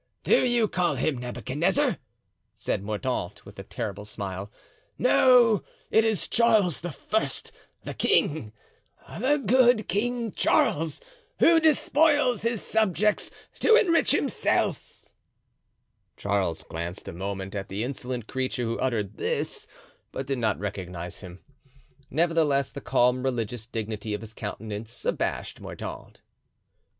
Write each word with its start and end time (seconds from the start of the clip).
"Do 0.23 0.43
you 0.47 0.67
call 0.67 0.95
him 0.95 1.19
Nebuchadnezzar?" 1.19 1.97
said 2.55 2.81
Mordaunt, 2.81 3.45
with 3.45 3.59
a 3.59 3.63
terrible 3.63 4.03
smile; 4.03 4.51
"no, 4.97 5.63
it 5.91 6.03
is 6.03 6.27
Charles 6.27 6.81
the 6.81 6.89
First, 6.89 7.51
the 7.83 7.93
king, 7.93 8.51
the 9.19 9.37
good 9.37 9.87
King 9.87 10.31
Charles, 10.31 11.01
who 11.37 11.59
despoils 11.59 12.41
his 12.41 12.63
subjects 12.63 13.29
to 13.59 13.75
enrich 13.75 14.09
himself." 14.09 15.03
Charles 16.17 16.63
glanced 16.63 17.07
a 17.07 17.13
moment 17.13 17.53
at 17.53 17.69
the 17.69 17.83
insolent 17.83 18.25
creature 18.25 18.63
who 18.63 18.79
uttered 18.79 19.17
this, 19.17 19.67
but 20.11 20.25
did 20.25 20.39
not 20.39 20.57
recognize 20.59 21.19
him. 21.19 21.41
Nevertheless, 22.09 22.71
the 22.71 22.81
calm 22.81 23.21
religious 23.21 23.67
dignity 23.67 24.15
of 24.15 24.21
his 24.21 24.33
countenance 24.33 25.05
abashed 25.05 25.61
Mordaunt. 25.61 26.21